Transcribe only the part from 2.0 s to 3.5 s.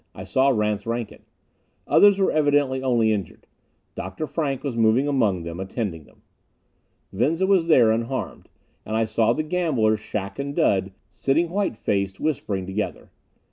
were evidently only injured.